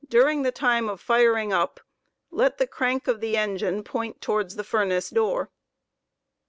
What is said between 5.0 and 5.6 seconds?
door.